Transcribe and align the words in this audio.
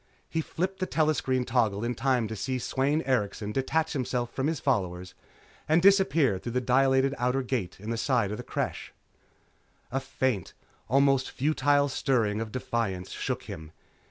He 0.27 0.41
flipped 0.41 0.79
the 0.79 0.87
telescreen 0.87 1.45
toggle 1.45 1.83
in 1.83 1.93
time 1.93 2.27
to 2.27 2.35
see 2.35 2.57
Sweyn 2.57 3.03
Erikson 3.03 3.51
detach 3.51 3.93
himself 3.93 4.33
from 4.33 4.47
his 4.47 4.59
followers 4.59 5.13
and 5.69 5.79
disappear 5.79 6.39
through 6.39 6.53
the 6.53 6.59
dilated 6.59 7.13
outer 7.19 7.43
gate 7.43 7.79
in 7.79 7.91
the 7.91 7.97
side 7.97 8.31
of 8.31 8.37
the 8.37 8.43
Creche. 8.43 8.93
A 9.91 9.99
faint, 9.99 10.53
almost 10.89 11.29
futile 11.29 11.87
stirring 11.87 12.41
of 12.41 12.51
defiance 12.51 13.11
shook 13.11 13.43
him. 13.43 13.73